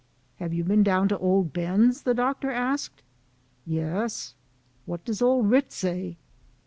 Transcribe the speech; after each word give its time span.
"Have 0.39 0.51
you 0.51 0.63
been 0.63 0.81
down 0.81 1.09
to 1.09 1.17
Old 1.19 1.53
Ben's?" 1.53 2.01
the 2.01 2.15
Doctor 2.15 2.49
asked." 2.49 3.03
Yes."" 3.67 4.33
What 4.87 5.05
does 5.05 5.21
Old 5.21 5.51
Kit 5.51 5.71
say 5.71 6.17